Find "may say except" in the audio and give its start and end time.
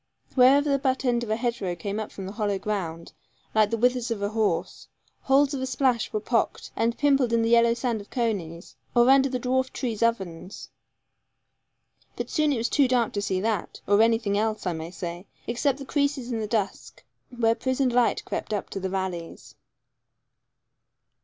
14.73-15.77